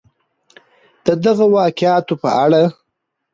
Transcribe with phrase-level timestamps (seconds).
[1.05, 2.61] د دغه واقعاتو په اړه